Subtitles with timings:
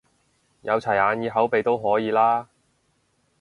[0.63, 2.47] 有齊眼耳口鼻都可以啦？